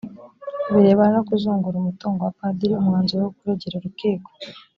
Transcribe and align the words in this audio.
birebana 0.73 1.11
no 1.15 1.21
kuzungura 1.29 1.75
umutungo 1.77 2.19
wa 2.23 2.33
padiri 2.39 2.73
umwanzuro 2.75 3.21
wo 3.23 3.31
kuregera 3.37 3.75
urukiko 3.77 4.29